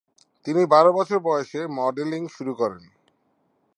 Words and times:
তিনি 0.45 0.61
বারো 0.65 0.91
বছর 0.93 1.17
বয়সে 1.19 1.61
মডেলিং 1.77 2.21
শুরু 2.27 2.53
করেন। 2.55 2.83